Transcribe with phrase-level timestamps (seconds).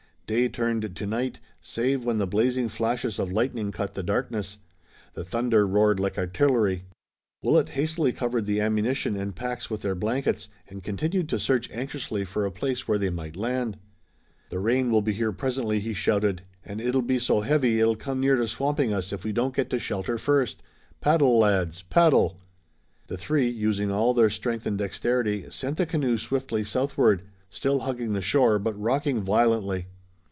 [0.27, 4.59] Day turned to night, save when the blazing flashes of lightning cut the darkness.
[5.13, 6.85] The thunder roared like artillery.
[7.43, 12.23] Willet hastily covered the ammunition and packs with their blankets, and continued to search anxiously
[12.23, 13.77] for a place where they might land.
[14.51, 18.21] "The rain will be here presently," he shouted, "and it'll be so heavy it'll come
[18.21, 20.63] near to swamping us if we don't get to shelter first!
[21.01, 21.81] Paddle, lads!
[21.81, 22.39] paddle!"
[23.07, 28.13] The three, using all their strength and dexterity, sent the canoe swiftly southward, still hugging
[28.13, 29.87] the shore, but rocking violently.